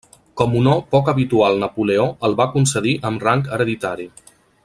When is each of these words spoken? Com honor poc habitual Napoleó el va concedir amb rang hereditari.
Com 0.41 0.53
honor 0.59 0.79
poc 0.95 1.11
habitual 1.13 1.59
Napoleó 1.65 2.07
el 2.29 2.35
va 2.41 2.49
concedir 2.57 2.97
amb 3.11 3.27
rang 3.29 3.45
hereditari. 3.59 4.09